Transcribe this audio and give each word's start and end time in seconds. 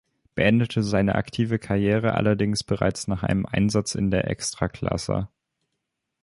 Beendete 0.33 0.81
seine 0.81 1.13
aktive 1.13 1.59
Karriere 1.59 2.15
allerdings 2.15 2.63
bereits 2.63 3.07
nach 3.07 3.21
einem 3.21 3.45
Einsatz 3.45 3.93
in 3.93 4.09
der 4.09 4.27
Ekstraklasa. 4.31 5.29